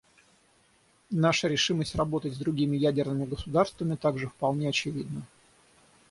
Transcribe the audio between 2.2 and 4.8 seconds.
с другими ядерными государствами также вполне